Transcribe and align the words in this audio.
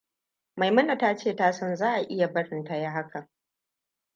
Maimunaam 0.55 0.97
tace 0.97 1.35
tasan 1.35 1.75
za 1.75 1.91
a 1.93 2.01
iya 2.09 2.33
barin 2.33 2.63
tayi 2.63 2.85
hakan. 2.85 3.29